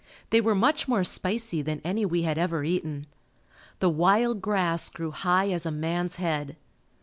[0.31, 3.05] They were much more spicy than any we had ever eaten.
[3.77, 6.55] The wild grass grew high as a man's head.